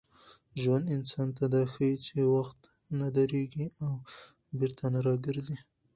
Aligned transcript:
ژوند 0.61 0.85
انسان 0.95 1.27
ته 1.37 1.45
دا 1.53 1.61
ښيي 1.71 1.93
چي 2.05 2.17
وخت 2.35 2.57
نه 2.99 3.07
درېږي 3.17 3.65
او 3.83 3.93
بېرته 4.59 4.85
نه 4.93 4.99
راګرځي. 5.07 5.57